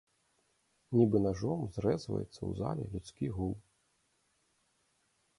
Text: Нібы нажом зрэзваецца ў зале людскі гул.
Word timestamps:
Нібы 0.99 1.17
нажом 1.25 1.59
зрэзваецца 1.75 2.37
ў 2.37 2.49
зале 2.59 2.83
людскі 2.93 3.25
гул. 3.35 3.53